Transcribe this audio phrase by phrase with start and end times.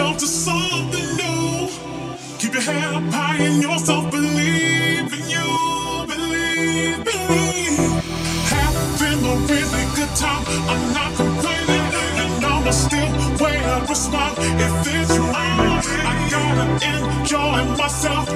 [0.00, 1.68] yourself to something new.
[2.38, 5.48] Keep your head up high in yourself, believe in you,
[6.12, 7.76] believe, believe.
[8.54, 11.86] Having a really good time, I'm not complaining.
[12.22, 15.82] And I'ma still wear a smile if it's wrong.
[16.10, 18.26] I gotta enjoy myself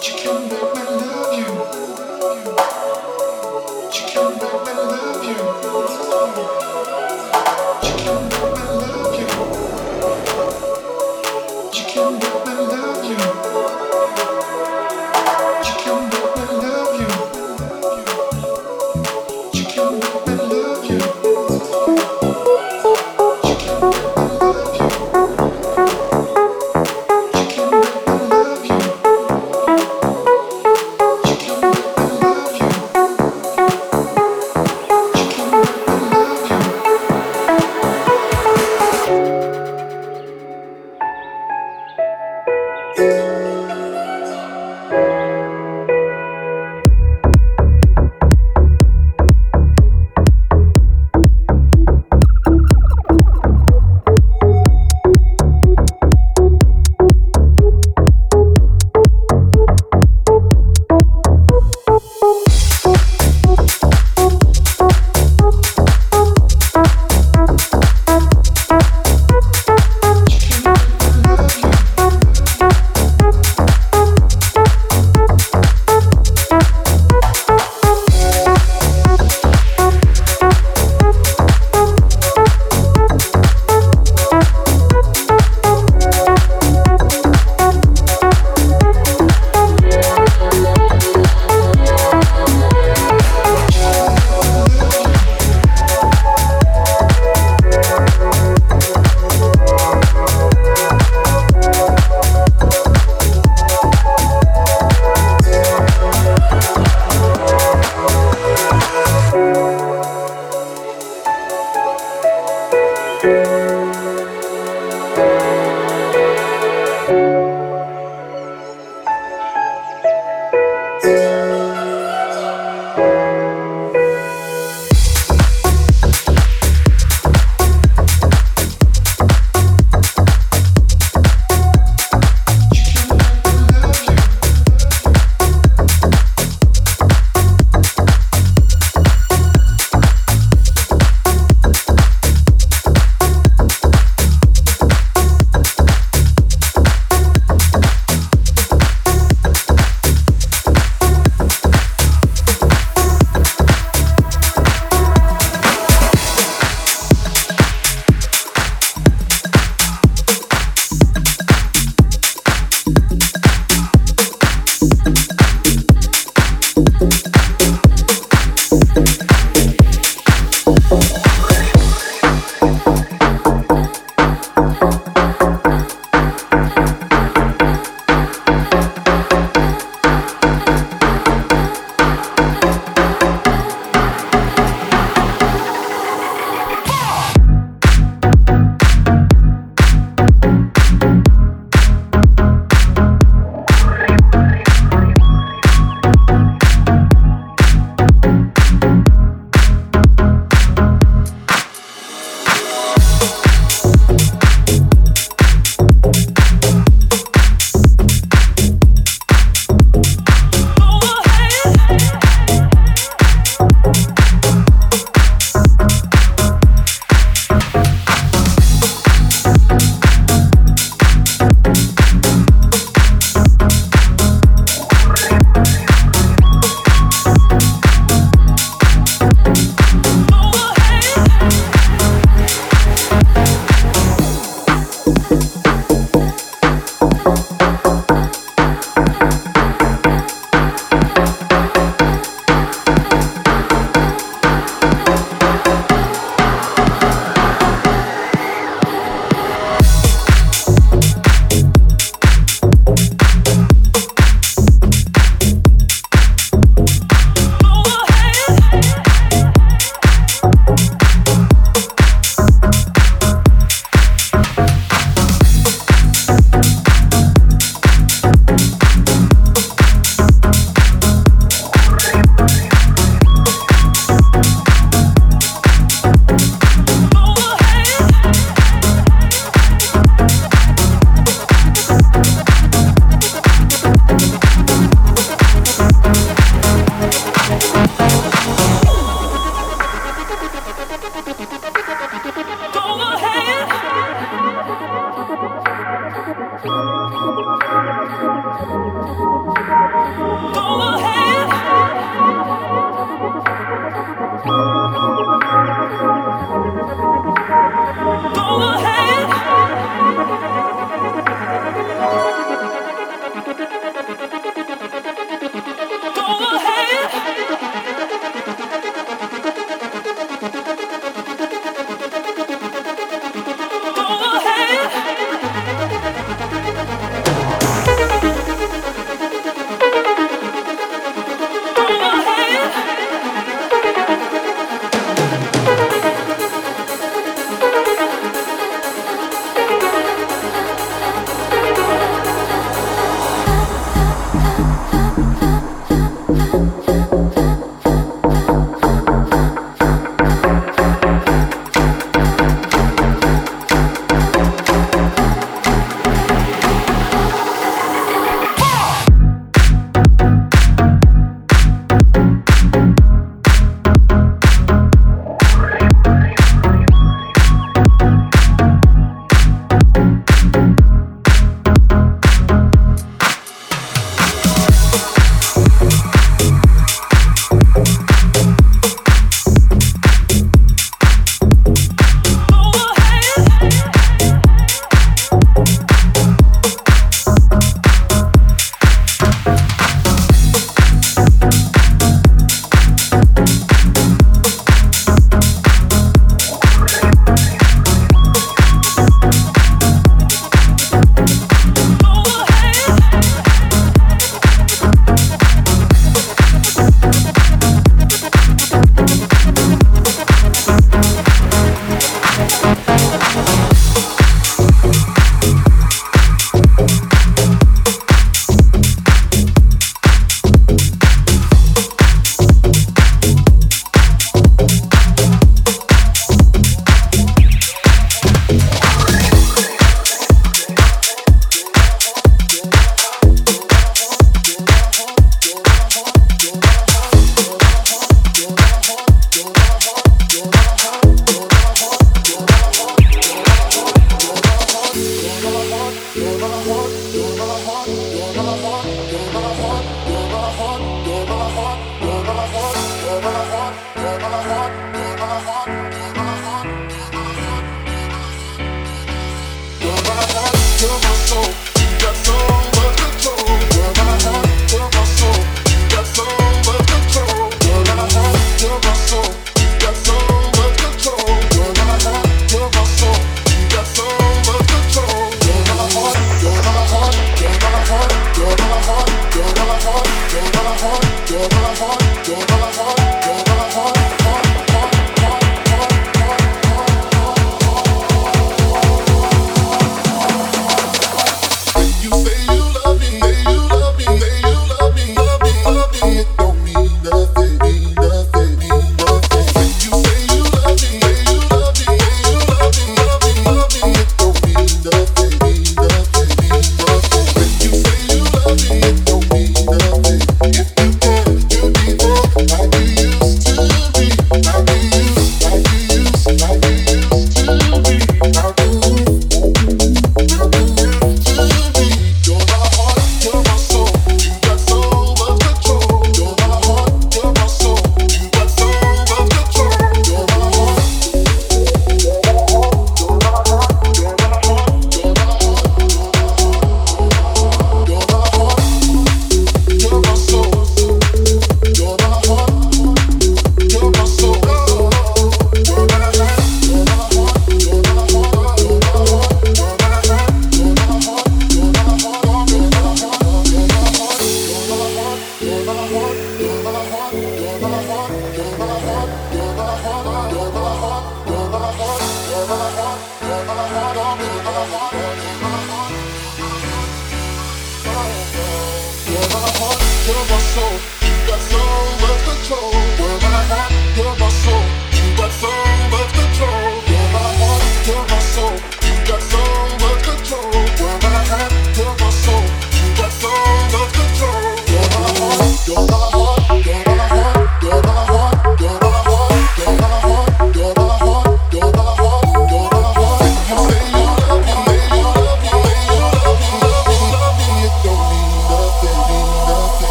[0.00, 0.50] Çıkın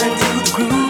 [0.00, 0.81] into the groove.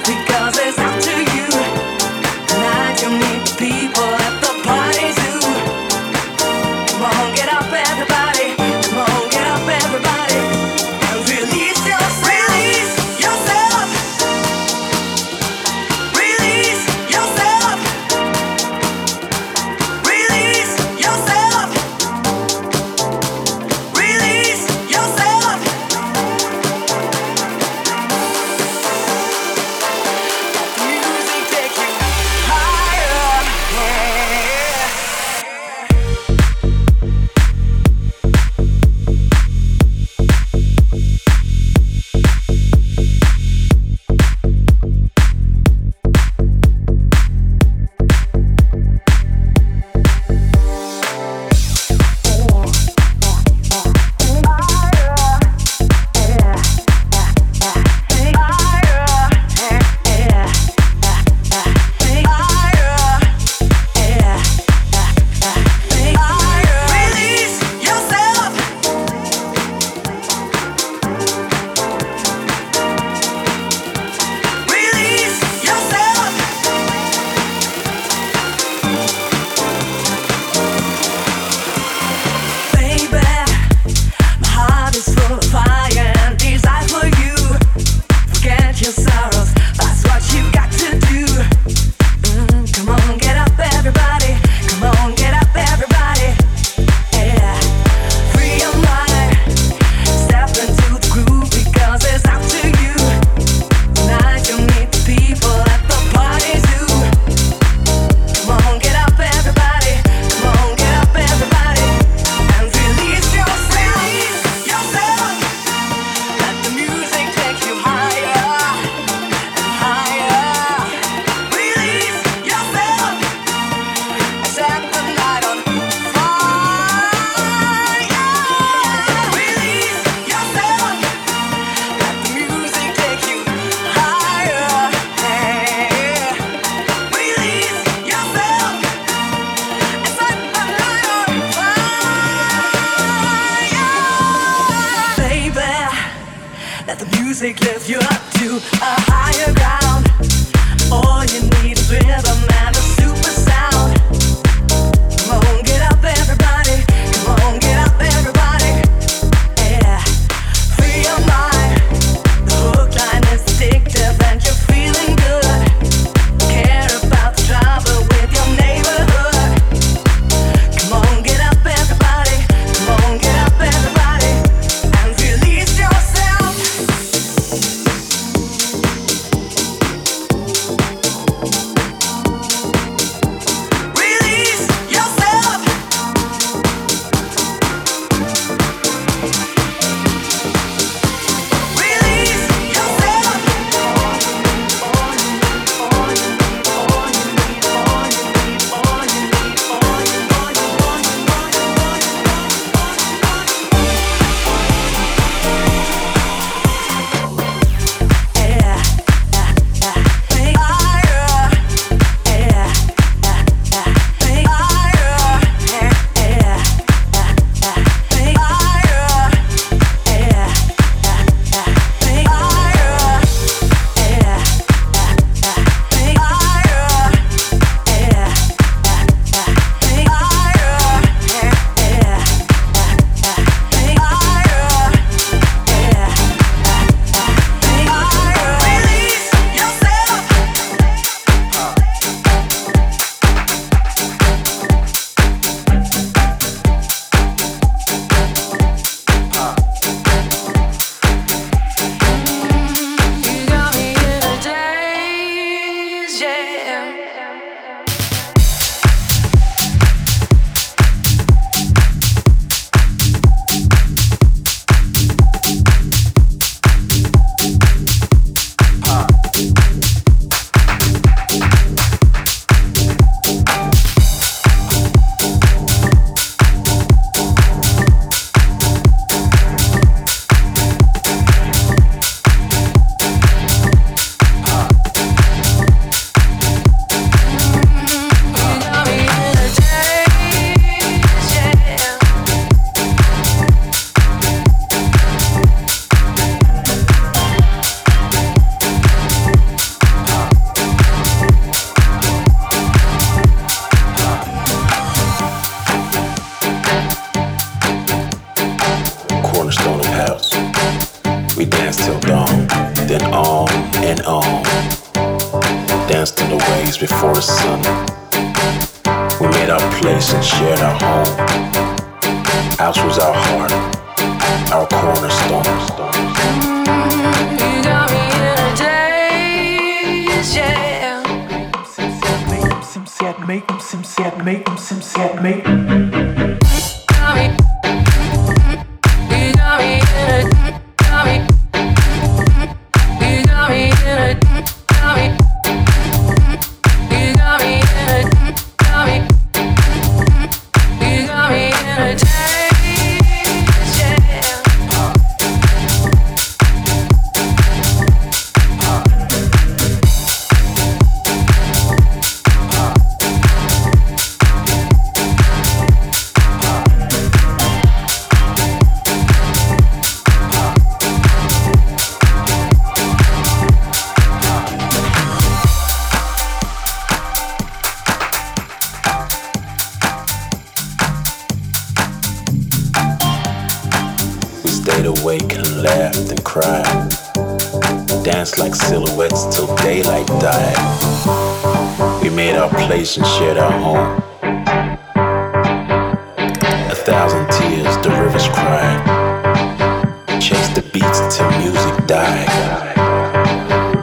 [317.42, 317.81] summer.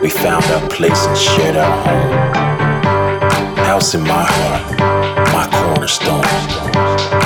[0.02, 2.14] We found our place and shared our home.
[3.58, 4.80] House in my heart,
[5.34, 7.19] my cornerstone.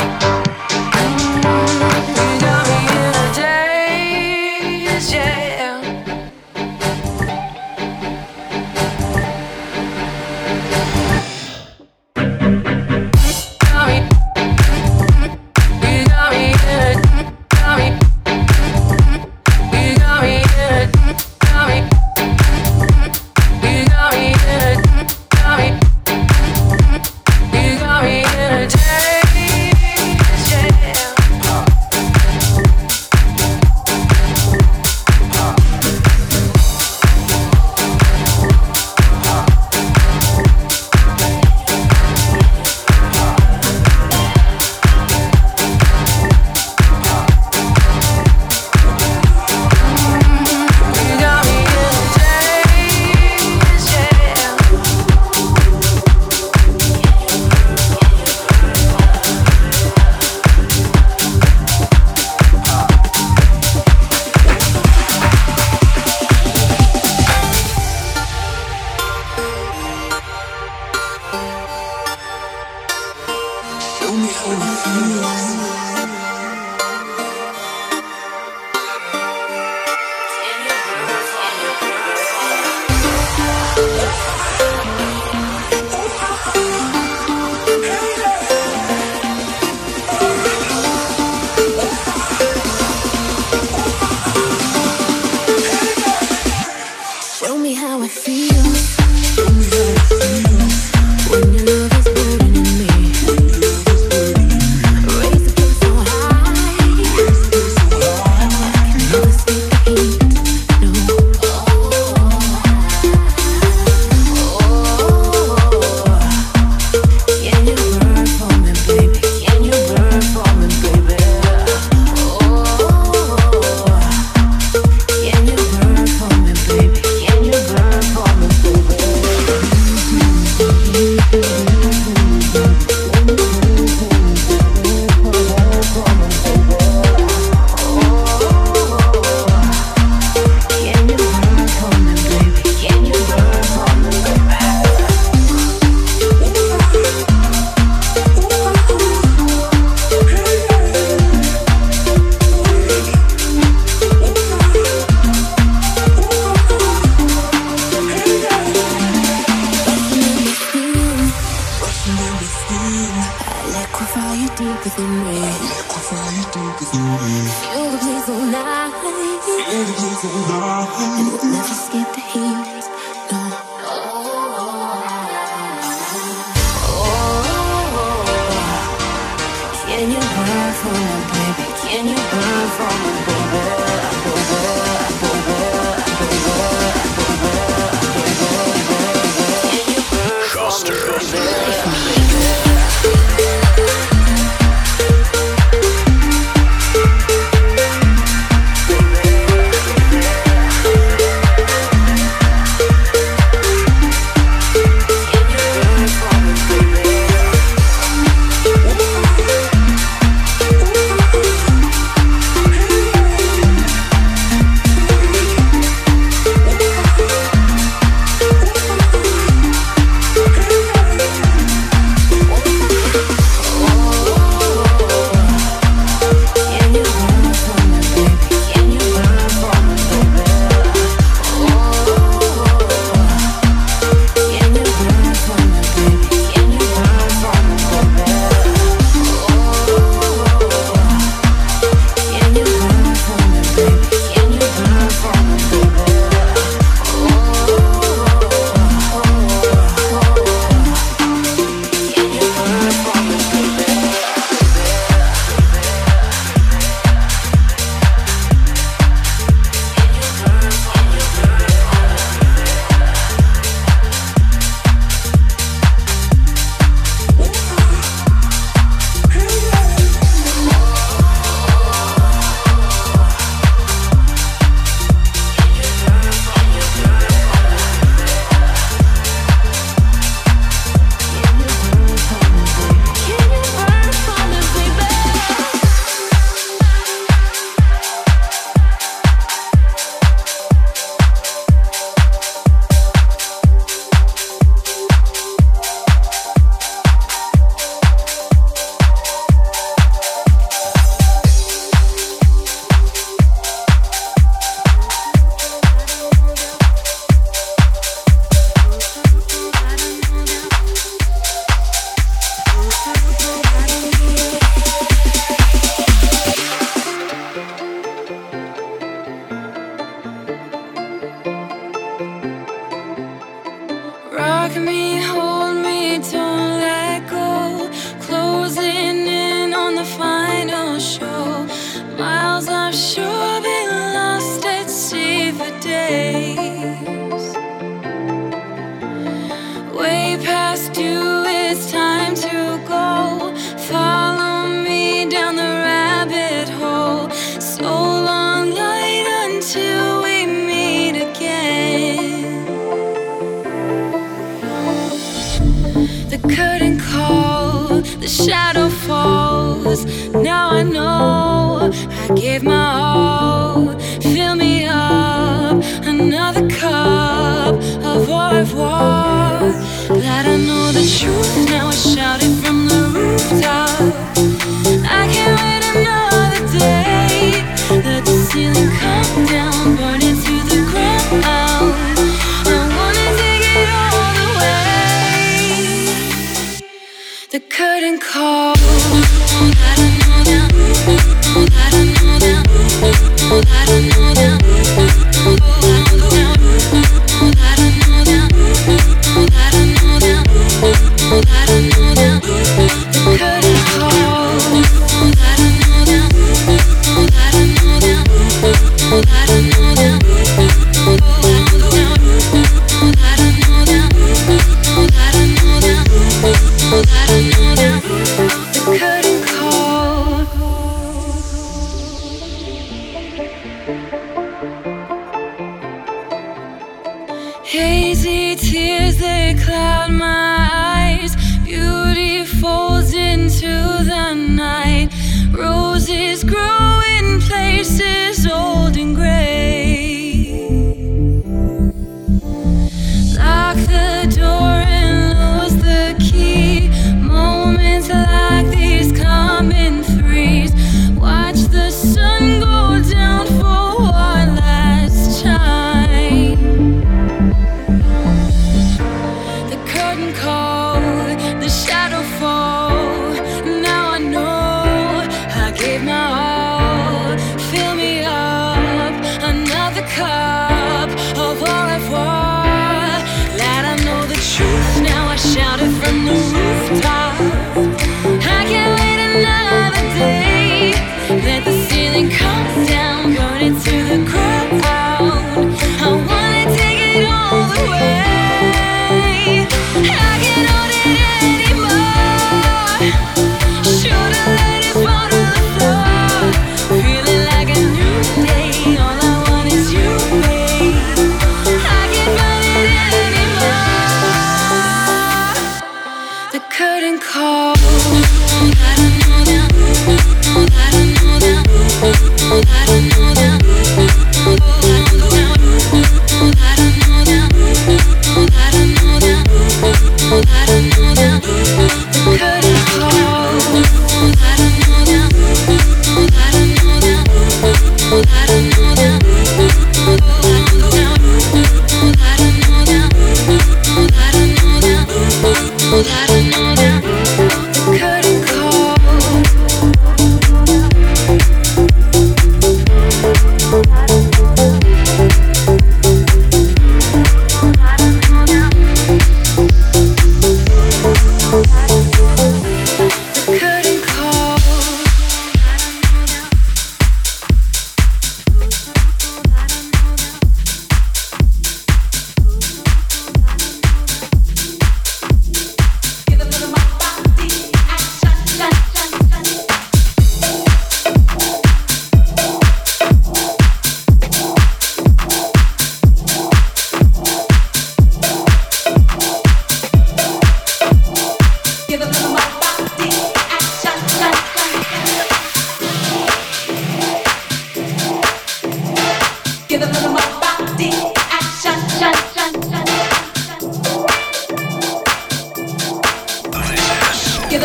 [528.30, 528.72] I don't know.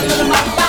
[0.01, 0.68] the little mama.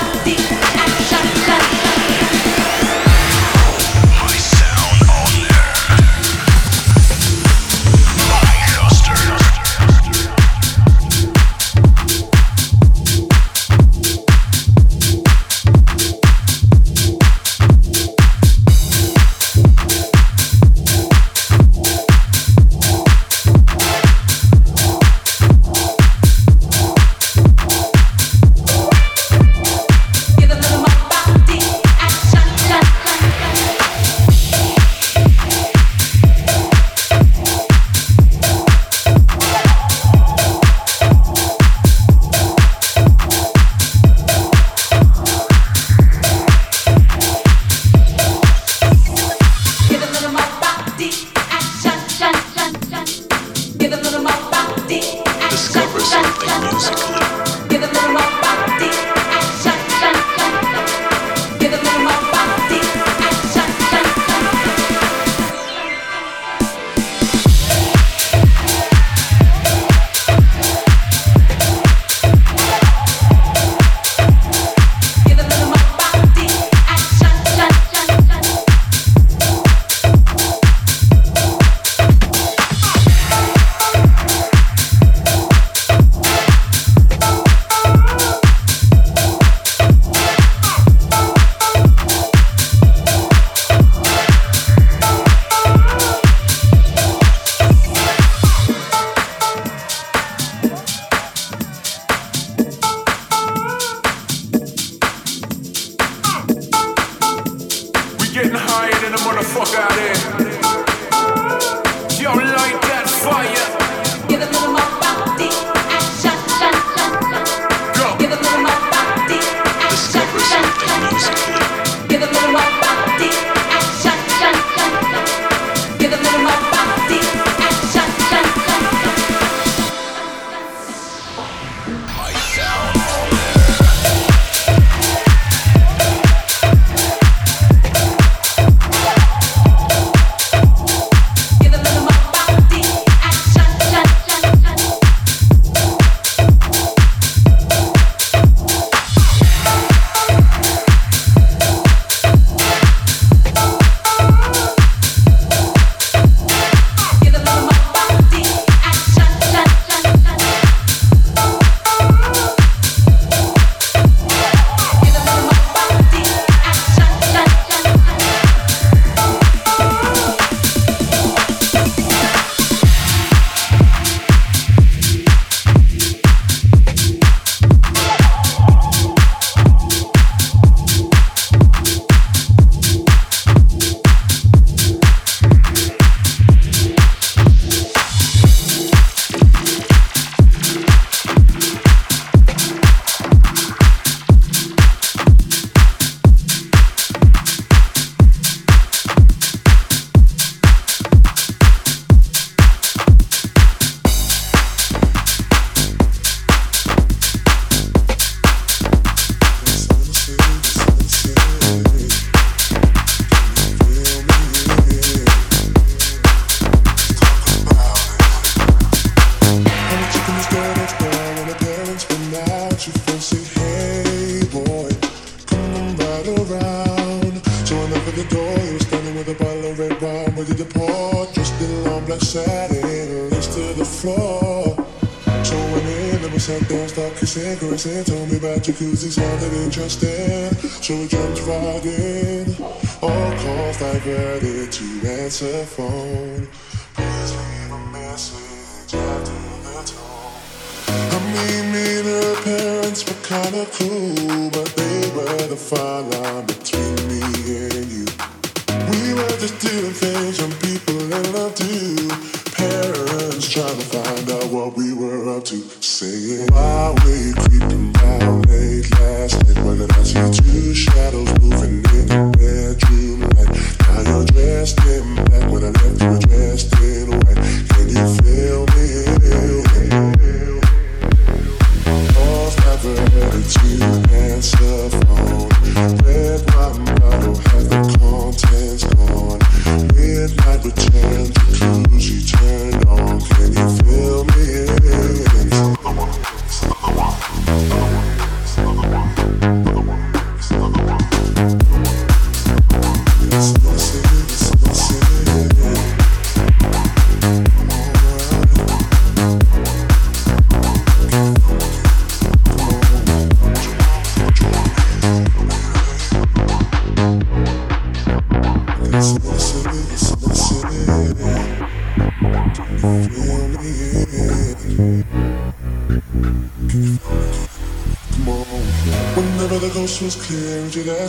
[240.90, 242.56] Children's riding,
[243.00, 246.29] all calls diverted to answer phone.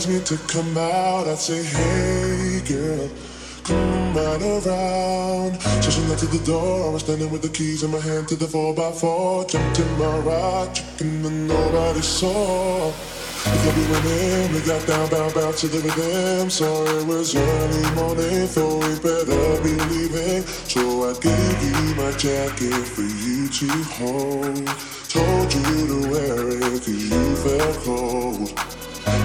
[0.01, 3.09] tells me to come out, I say, hey girl,
[3.63, 5.61] come right around.
[5.83, 8.27] So she knocked to the door, I was standing with the keys in my hand
[8.29, 9.49] to the 4x4.
[9.49, 12.91] Jumped in my ride, chicken and nobody saw.
[13.43, 16.49] The club we went in, we got down, bound, bound to the rhythm.
[16.49, 20.41] Sorry, it was early morning, thought we better be leaving.
[20.65, 24.67] So I gave you my jacket for you to hold.
[25.09, 28.70] Told you to wear it, cause you felt cold.